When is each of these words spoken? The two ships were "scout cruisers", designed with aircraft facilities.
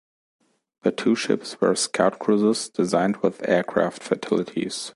The 0.81 0.91
two 0.91 1.13
ships 1.13 1.61
were 1.61 1.75
"scout 1.75 2.17
cruisers", 2.17 2.69
designed 2.69 3.17
with 3.17 3.47
aircraft 3.47 4.01
facilities. 4.01 4.89